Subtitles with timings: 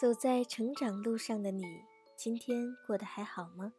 [0.00, 1.64] 走在成长路上的你，
[2.16, 3.72] 今天过得还好吗？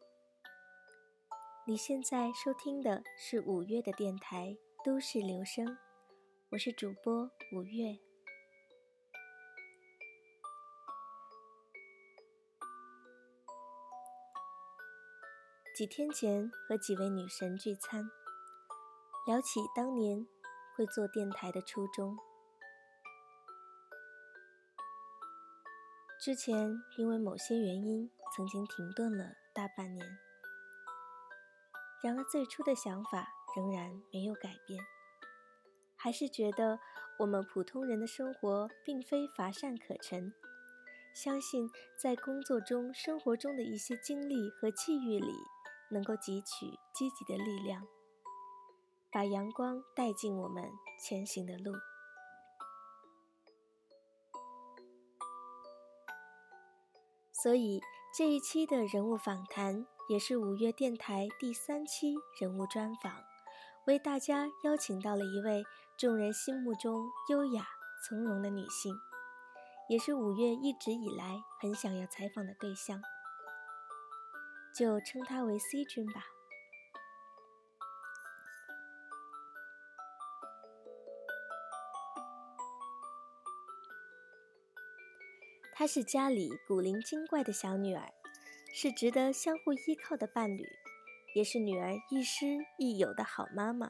[1.66, 4.48] 你现在收听的是五月的电台
[4.84, 5.66] 《都市留声》，
[6.50, 7.98] 我是主播五月。
[15.74, 18.04] 几天前和几位女神聚餐，
[19.26, 20.28] 聊起当年
[20.76, 22.18] 会做电台的初衷。
[26.20, 30.06] 之前因为某些原因，曾经停顿了大半年。
[32.04, 34.84] 然而最初的想法仍然没有改变，
[35.96, 36.78] 还是觉得
[37.20, 40.34] 我们普通人的生活并非乏善可陈，
[41.16, 45.34] 相信在工作中、生活中的一些经历和际遇里，
[45.90, 47.88] 能够汲取积极的力量，
[49.10, 50.70] 把阳光带进我们
[51.02, 51.72] 前行的路。
[57.42, 57.82] 所以
[58.14, 63.14] 这一期的人物访谈也是五月电台第三期人物专访，
[63.88, 65.64] 为大家邀请到了一位
[65.98, 67.66] 众人心目中优雅
[68.08, 68.94] 从容的女性，
[69.88, 73.02] 也是五月一直以来很想要采访的对象，
[74.76, 76.39] 就称她为 C 君吧。
[85.80, 88.12] 她是家里古灵精怪的小女儿，
[88.74, 90.62] 是值得相互依靠的伴侣，
[91.34, 92.46] 也是女儿亦师
[92.78, 93.88] 亦友的好妈妈。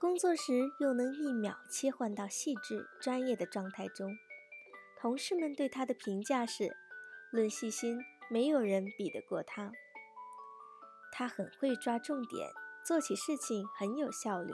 [0.00, 4.12] 工作时又能一秒切换到细致专业的状态中，
[5.00, 6.76] 同事们对她的评价是：
[7.30, 9.70] 论细心，没有人比得过她。
[11.12, 12.50] 她很会抓重点，
[12.84, 14.52] 做起事情很有效率。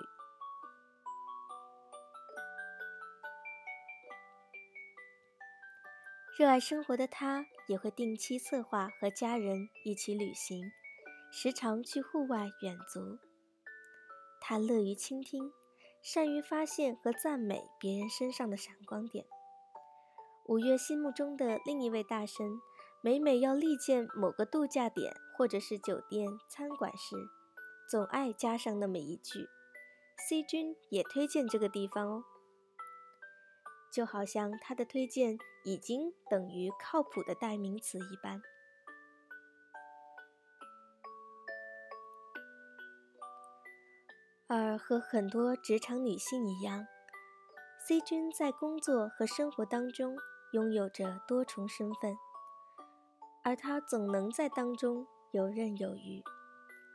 [6.36, 10.72] 热爱生活的他，也会定期策划和家人一起旅行，
[11.30, 13.18] 时常去户外远足。
[14.40, 15.52] 他乐于倾听，
[16.02, 19.24] 善于发现和赞美别人身上的闪光点。
[20.46, 22.58] 五月心目中的另一位大神，
[23.00, 27.14] 每每要力荐某个度假点或者是酒店餐馆时，
[27.88, 29.46] 总爱加上那么一句
[30.28, 32.24] ：“C 君也推荐这个地方哦。”
[33.94, 38.42] 就好像他的推荐已经等于靠谱的代名词一般，
[44.48, 46.88] 而和很多职场女性一样
[47.86, 50.16] ，C 君在工作和生活当中
[50.52, 52.16] 拥有着多重身份，
[53.44, 56.20] 而她总能在当中游刃有余，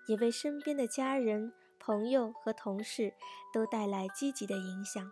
[0.09, 3.13] 也为身边的家人、朋友和同事
[3.53, 5.09] 都带来积极的影响，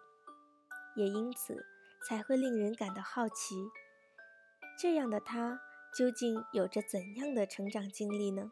[0.98, 1.66] 也因此。
[2.08, 3.70] 才会令人感到好奇，
[4.80, 5.60] 这样的他
[5.94, 8.50] 究竟有着怎样的成长经历呢？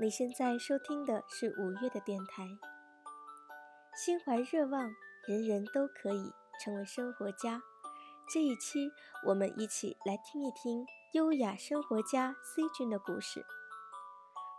[0.00, 2.44] 你现在收听的是五月的电台，
[3.94, 4.90] 心怀热望，
[5.28, 7.62] 人人都可以成为生活家。
[8.28, 8.90] 这一期，
[9.24, 13.46] 我们一起来听一听优雅生活家 C 君的故事。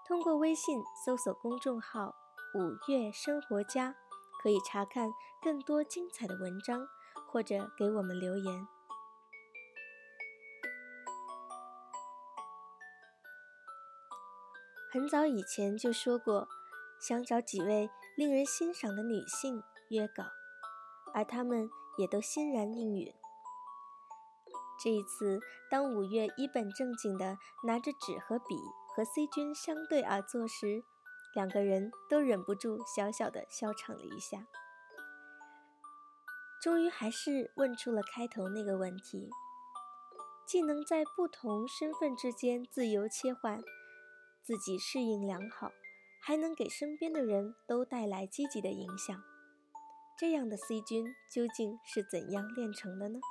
[0.08, 2.16] 通过微信搜索公众号
[2.56, 3.98] “五月生活家”。
[4.42, 5.12] 可以查看
[5.42, 6.88] 更多精彩的文章，
[7.28, 8.68] 或者给我们留言。
[14.92, 16.48] 很早以前就说过，
[17.00, 20.24] 想找几位令人欣赏的女性约稿，
[21.14, 23.14] 而她们也都欣然应允。
[24.82, 28.56] 这一次，当五月一本正经的拿着纸和笔
[28.96, 30.84] 和 C 君相对而坐时，
[31.40, 34.46] 两个人都忍不住小小的笑场了一下，
[36.62, 39.30] 终于还是问出了开头那个问题：
[40.46, 43.64] 既能在不同身份之间自由切换，
[44.44, 45.72] 自己适应良好，
[46.22, 49.24] 还能给身边的人都带来积极的影响，
[50.18, 53.22] 这样的 C 君究竟是怎样炼成的呢？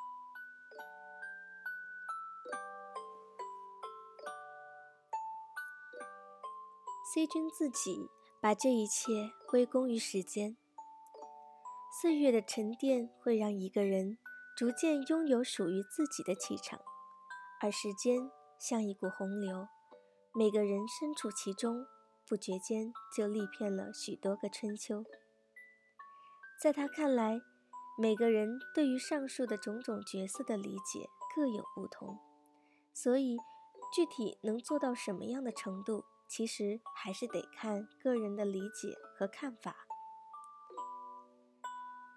[7.14, 10.58] ？C 君自己把这一切归功于时间。
[12.02, 14.19] 岁月的沉淀会让一个人
[14.55, 16.78] 逐渐拥有属于自己的气场，
[17.62, 19.66] 而时间像一股洪流，
[20.34, 21.87] 每个人身处其中，
[22.28, 25.02] 不觉间就历遍了许多个春秋。
[26.62, 27.40] 在他看来，
[27.99, 32.19] 每个人对于上述的种种角色的理解各有不同，
[32.93, 33.38] 所以
[33.94, 36.04] 具体能做到什么样的程度？
[36.28, 39.75] 其实还是得看个人的理解和看法。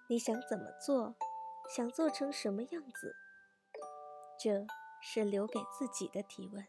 [0.10, 1.16] 你想怎么做，
[1.74, 3.16] 想做成什么样子，
[4.38, 4.68] 这
[5.02, 6.68] 是留给自己的提问。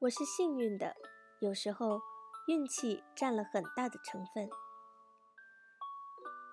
[0.00, 0.96] 我是幸运的，
[1.40, 1.98] 有时候
[2.46, 4.48] 运气占了很大的成分。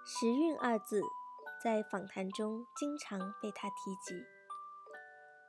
[0.05, 1.01] 时运二字
[1.63, 4.23] 在访谈中经常被他提及。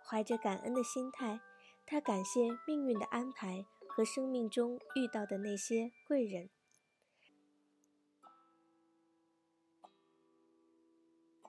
[0.04, 1.40] 怀着感恩的心态，
[1.86, 6.50] 他感谢命运的安排和生命中遇到的那些贵人，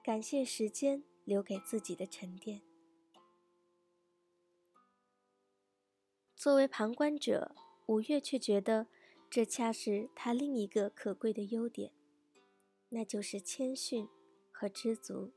[0.02, 2.62] 感谢时间留给自己的沉淀。
[6.34, 7.54] 作为旁观者，
[7.86, 8.86] 五月却觉得
[9.28, 11.92] 这恰是他另一个可贵的优点，
[12.88, 14.08] 那就是谦逊
[14.50, 15.32] 和知足。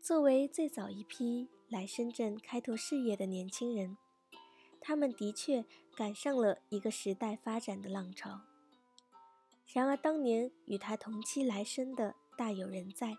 [0.00, 3.96] 作为最早一批来深圳开拓事业的年轻人，
[4.80, 5.64] 他们的确
[5.96, 8.42] 赶上了一个时代发展的浪潮。
[9.72, 13.16] 然而，当年与他同期来深的大有人在，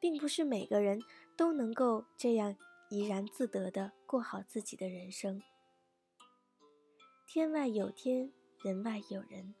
[0.00, 1.02] 并不是每个人
[1.36, 2.56] 都能够这样。
[2.88, 5.40] 怡然自得地过好自己的人生。
[7.32, 9.54] 天外有天，人外有人。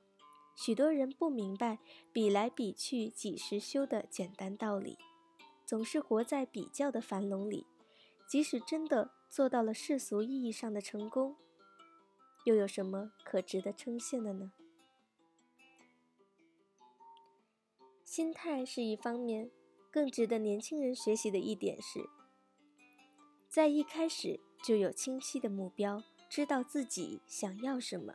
[0.56, 1.78] 许多人不明白
[2.12, 4.98] “比来比去几时休”的简单道理，
[5.64, 7.68] 总是活在比较的樊笼里。
[8.28, 11.36] 即使真的做到了世俗意义上的成功，
[12.42, 14.50] 又有什么可值得称羡的呢？
[18.04, 19.48] 心态是一方面，
[19.92, 22.10] 更值得年轻人学习的一点是。
[23.48, 28.14] 在一开始就有清晰的目标，知道自己想要什么。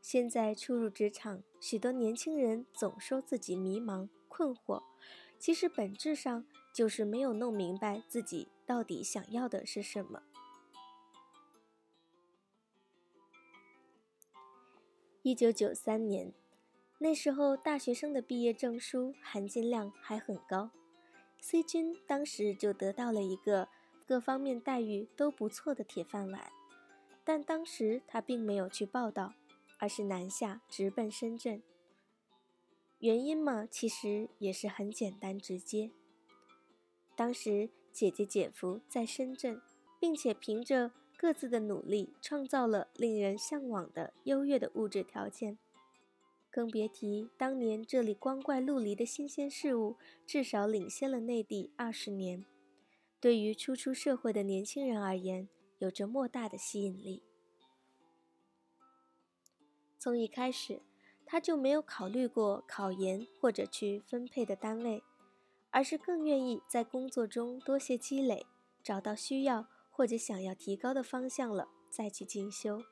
[0.00, 4.84] 现在初入职场，许多年轻人总说自己迷茫困惑，
[5.36, 10.22] 其实本质上就是没有弄明白自己到底想要的是什么。
[15.22, 16.32] 一九九三年，
[16.98, 20.70] 那时候大学生的毕业证书含金量还很高
[21.40, 23.68] ，C 君当时就得到了一个。
[24.08, 26.52] 各方面待遇都不错的铁饭碗，
[27.26, 29.34] 但当时他并没有去报道，
[29.80, 31.60] 而是南下直奔深圳。
[33.00, 35.90] 原因嘛，其实也是很简单直接。
[37.16, 39.60] 当时姐姐姐夫在深圳，
[39.98, 45.58] 并且凭着各自的努力，创造了令人向往的优越的物质条件，
[46.48, 52.44] 更别提当年这里光怪陆离的新鲜事物，至少领先了内地二十年。
[53.18, 57.22] 对于初出社会的年轻人而言，有着莫大的吸引力。
[59.98, 60.82] 从一开始，
[61.24, 65.02] 他就没有考虑过考研或者去分配的单位，
[65.70, 68.46] 而是更愿意在工作中多些积累，
[68.82, 72.82] 找到需要或者想要提高的方向了再去进修。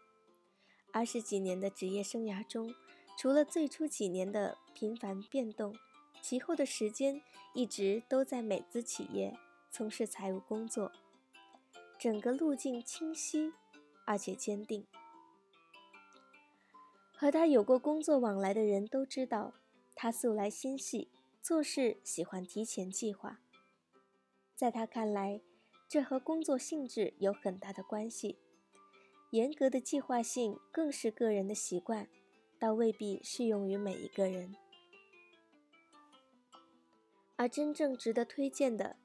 [0.93, 2.75] 二十几年的职业生涯中，
[3.17, 5.77] 除了最初几年的频繁变动，
[6.21, 7.23] 其后的时间
[7.53, 9.37] 一直都在美资企业。
[9.71, 10.93] 从事财务工作，
[12.05, 13.55] 整个路径清晰，
[14.05, 14.87] 而且坚定。
[17.15, 19.55] 和他有过工作往来的人都知道，
[19.95, 21.09] 他素来心细，
[21.41, 23.41] 做事喜欢提前计划。
[24.55, 25.41] 在他看来，
[25.89, 28.37] 这和工作性质有很大的关系。
[29.31, 32.07] 严格的计划性更是个人的习惯，
[32.59, 34.55] 倒未必适用于每一个人。
[37.37, 38.97] 而真正值得推荐的。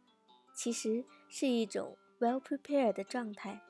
[0.53, 3.61] 其实是一种 well prepared 的状态，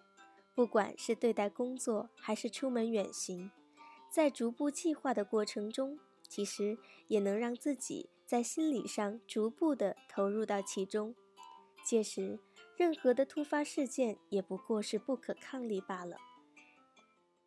[0.54, 3.52] 不管是对待工作还是出门远行，
[4.12, 6.78] 在逐步计划的过程中，其实
[7.08, 11.16] 也能让自己在心理上逐步的投入到其中。
[11.86, 12.40] 届时，
[12.76, 16.18] 任何的突发事件也不过是不可抗力罢了，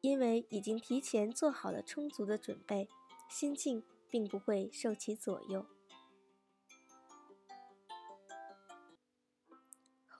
[0.01, 2.89] 因为已经提前做好了充足的准备，
[3.29, 5.67] 心境并不会受其左右。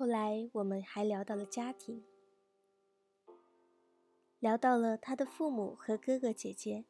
[0.03, 2.03] 后来我们还聊到了家庭，
[4.41, 6.85] 聊到了他的父母和哥哥姐姐。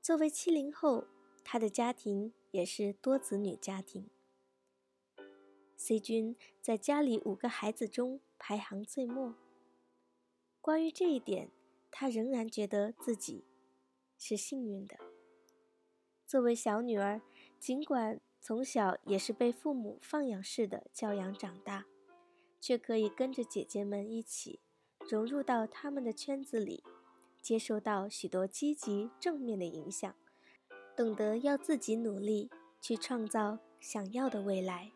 [0.00, 1.08] 作为七零后，
[1.42, 4.08] 他的家庭也是多子女家庭。
[5.76, 9.34] C 君在家里五个孩子中排行最末。
[10.60, 11.50] 关于这一点，
[11.90, 13.44] 他仍然觉得自己
[14.16, 14.96] 是幸运的。
[16.28, 17.20] 作为小女儿，
[17.58, 18.20] 尽管。
[18.44, 21.86] 从小也是被父母放养式的教养长大，
[22.60, 24.58] 却可以跟着姐姐们一起
[25.08, 26.82] 融入到他们的圈子里，
[27.40, 30.12] 接受到许多积极正面的影响，
[30.96, 34.90] 懂得要自己努力去创造想要的未来。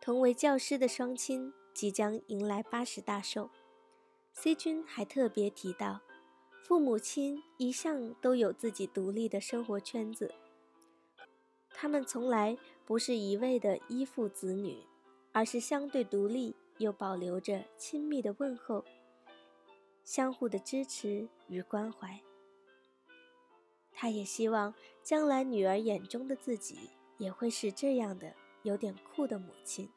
[0.00, 3.50] 同为教师的双亲即将迎来八十大寿。
[4.32, 6.00] C 君还特别提到，
[6.62, 10.34] 父母亲一向都有自己独立的生活圈子，
[11.74, 14.78] 他们从来不是一味的依附子女，
[15.32, 18.84] 而是相对独立又保留着亲密的问候，
[20.04, 22.20] 相互的支持与关怀。
[23.92, 29.88] 他也希望将来女儿眼中的自己也会是这样的，有点酷的母亲。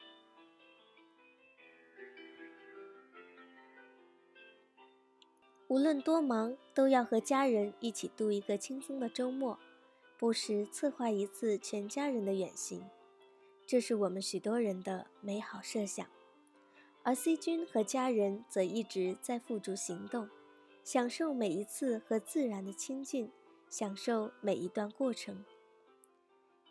[5.68, 9.58] 无论多忙，都要和家人一起度一个轻松的周末，
[10.18, 12.82] 不时策划一次全家人的远行，
[13.66, 16.06] 这是我们许多人的美好设想。
[17.02, 20.28] 而 C 君和家人则一直在付诸行动，
[20.82, 23.30] 享受每一次和自然的亲近，
[23.68, 25.44] 享受每一段过程。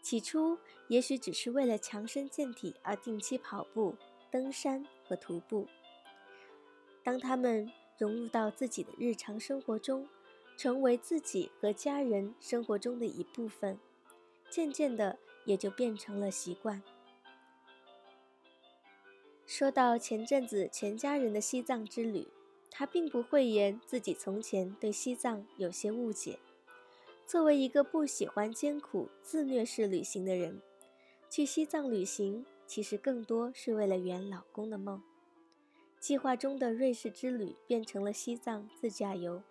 [0.02, 3.96] 起初，也许只是为了强身健体而定期跑步、
[4.32, 5.68] 登山和徒步。
[7.04, 10.08] 当他们融入到自己的日常生活中，
[10.58, 13.78] 成为自己和家人生活中的一部分，
[14.50, 16.82] 渐渐的也就变成了习惯。
[19.46, 22.28] 说到前阵子全家人的西藏之旅，
[22.72, 26.40] 他并不讳言自己从前对西藏有些误解。
[27.28, 30.62] 作为一个不喜欢艰苦自虐式旅行的人，
[31.30, 35.02] 去西藏旅行其实更多是为了圆老公的梦。
[36.00, 39.42] 计划中的瑞士之旅变成了西藏自驾游，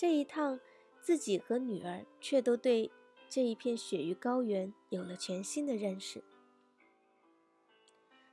[0.00, 0.60] 这一趟，
[1.00, 2.88] 自己和女儿却都对
[3.28, 6.22] 这一片雪域高原有了全新的认识。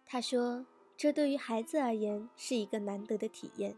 [0.05, 0.63] 他说
[0.95, 3.75] ：“这对于孩子而言是一个难得的体验，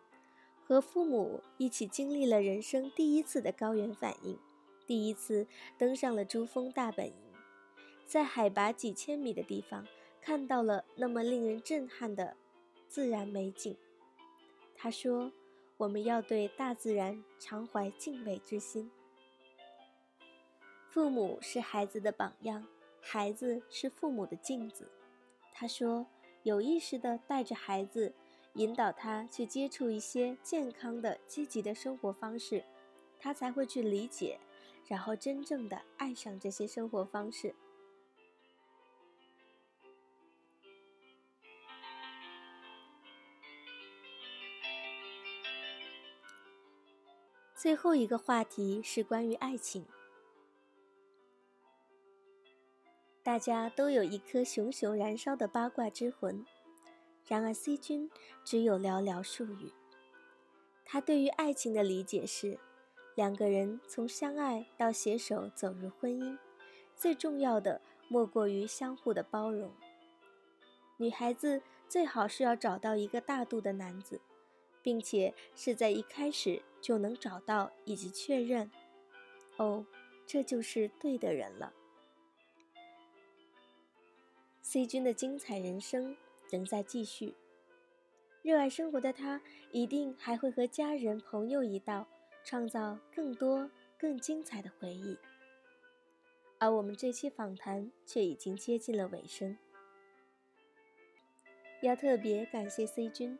[0.65, 4.37] 和父母一起经历了人生第一次的高原反应，
[4.85, 7.13] 第一次登上了珠峰大本营，
[8.05, 9.87] 在海拔几千米的地方
[10.19, 12.35] 看到了那么令人震撼的。”
[12.89, 13.77] 自然美景，
[14.75, 15.31] 他说
[15.77, 18.91] ：“我们要对大自然常怀敬畏之心。
[20.89, 22.65] 父母是孩子的榜样，
[22.99, 24.89] 孩子是父母的镜子。”
[25.53, 26.07] 他说
[26.41, 28.13] ：“有意识地带着孩子，
[28.53, 32.63] 引导他去接触一些健康的、积极的生活方式，
[33.19, 34.39] 他才会去理解，
[34.87, 37.53] 然后真正的爱上这些生活方式。”
[47.67, 49.85] 最后一个话题是关于爱情。
[53.21, 56.45] 大家都有一颗熊熊燃烧的八卦之魂，
[57.27, 58.09] 然而 C 君
[58.45, 59.73] 只有寥寥数语。
[60.85, 62.57] 他对于爱情的理解是：
[63.15, 66.37] 两个人从相爱到携手走入婚姻，
[66.95, 69.69] 最重要的莫过于相互的包容。
[70.95, 74.21] 女孩子最好是要找到一个大度的男子。
[74.81, 78.69] 并且是在一开始就能找到以及确认，
[79.57, 79.85] 哦，
[80.25, 81.73] 这就是对的人了。
[84.61, 86.15] C 君的精彩人生
[86.49, 87.33] 仍在继续，
[88.41, 89.41] 热爱生活的他
[89.71, 92.07] 一定还会和家人朋友一道，
[92.43, 95.17] 创造更多更精彩的回忆。
[96.59, 99.57] 而我们这期访谈却已经接近了尾声，
[101.81, 103.37] 要特别感谢 C 君。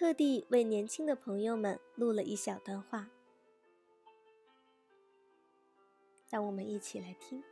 [0.00, 3.06] 特地为年轻的朋友们录了一小段话，
[6.30, 7.44] 让我们一起来听。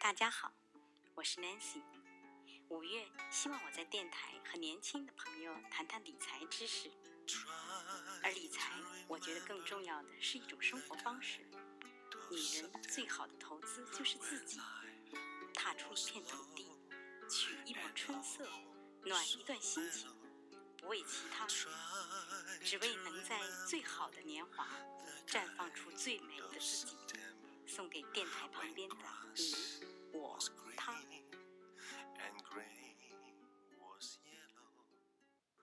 [0.00, 0.52] 大家好，
[1.14, 1.82] 我是 Nancy。
[2.68, 6.90] 五月，希望我在电台和年轻的朋友谈谈理财知识。
[8.24, 8.72] 而理财，
[9.06, 11.42] 我觉得更重要的是一种生活方式。
[12.28, 14.58] 女人最好的投资就是自己，
[15.54, 16.66] 踏出一片土地，
[17.28, 18.44] 取一抹春色。
[19.04, 20.10] 暖一段心情，
[20.76, 21.46] 不为其他，
[22.62, 24.66] 只为能在最好的年华
[25.26, 26.96] 绽放出最美的自己，
[27.66, 28.94] 送给电台旁边的
[29.34, 30.38] 你、我、
[30.76, 30.94] 他。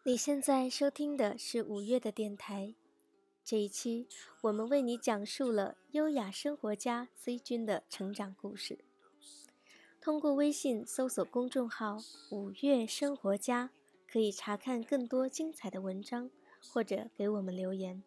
[0.03, 2.75] 你现在收听的是五月的电台，
[3.43, 4.07] 这一期
[4.41, 8.86] 我们为你讲述了优雅生活家 C 君的成长故事。
[10.07, 11.97] 通过微信搜索公众号
[12.31, 13.71] “五月生活家”，
[14.09, 16.31] 可以查看更多精彩的文章，
[16.71, 18.01] 或者给我们留言。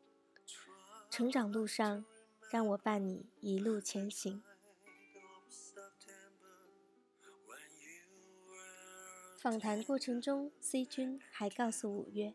[1.10, 2.06] 成长路上，
[2.50, 4.42] 让我伴你一路前行。
[9.36, 12.32] 访谈过程中，C 君还告诉五月，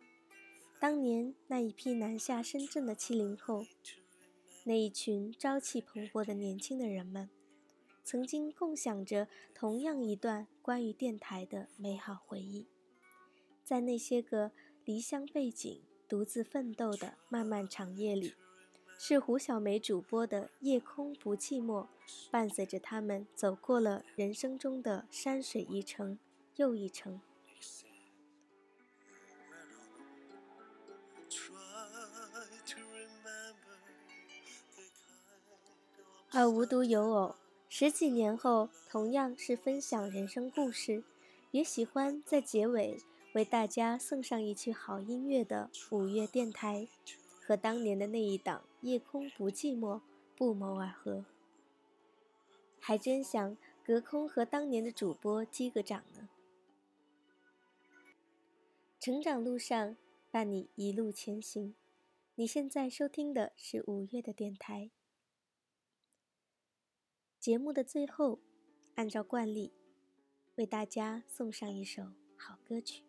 [0.79, 3.65] 当年那一批南下深圳的七零后，
[4.63, 7.31] 那一群朝气蓬勃的年轻的人们。
[8.05, 12.67] 曾经共享着同样一段关于电台的美好回忆。
[13.63, 14.51] 在那些个
[14.85, 18.35] 离乡背井、独自奋斗的漫漫长夜里，
[18.99, 21.85] 是胡小梅主播的《夜空不寂寞》，
[22.29, 26.19] 伴随着他们走过了人生中的山水一程
[26.57, 27.19] 又一程。
[36.31, 37.35] 而无独有偶，
[37.77, 41.03] 十几年后，同样是分享人生故事，
[41.51, 42.97] 也喜欢在结尾
[43.33, 46.87] 为大家送上一曲好音乐的五月电台，
[47.41, 49.97] 和当年的那一档《夜空不寂寞》
[50.37, 51.25] 不谋而合。
[52.79, 56.29] 还真想隔空和当年的主播击个掌呢。
[59.01, 59.97] 成长路上，
[60.31, 61.75] 伴你一路前行。
[62.35, 64.91] 你现在收听的是五月的电台。
[67.45, 68.39] 节目的最后，
[68.95, 69.71] 按照惯例，
[70.55, 72.01] 为大家送上一首
[72.35, 73.03] 好歌曲。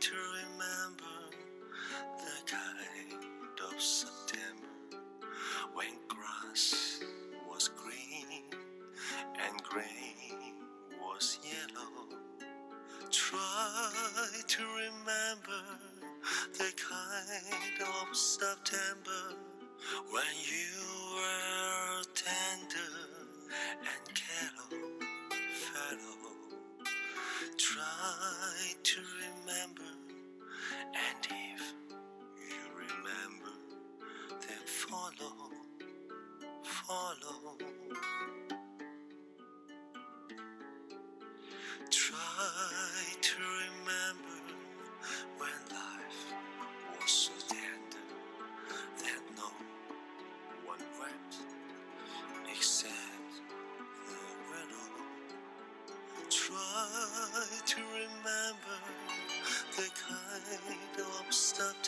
[0.00, 1.04] to remember
[2.02, 3.24] the kind
[3.74, 4.98] of September
[5.74, 7.00] when grass
[7.48, 8.44] was green
[9.40, 10.54] and grain
[11.02, 12.18] was yellow.
[13.10, 13.90] Try
[14.46, 15.64] to remember
[16.54, 19.36] the kind of September
[20.10, 22.96] when you were tender
[23.80, 25.06] and carefree.
[25.60, 26.32] fellow.
[27.58, 29.89] Try to remember
[30.94, 31.74] and if
[32.50, 33.52] you remember,
[34.30, 35.50] then follow,
[36.62, 37.56] follow.
[41.90, 42.99] Try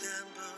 [0.03, 0.55] September,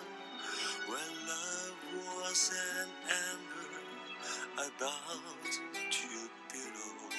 [0.89, 1.79] when love
[2.17, 2.89] was an
[3.33, 5.53] ember about
[5.93, 6.09] to
[6.53, 7.11] below.